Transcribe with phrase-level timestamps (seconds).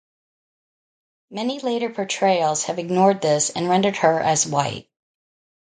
[1.29, 4.89] Many later portrayals have ignored this and rendered her as white.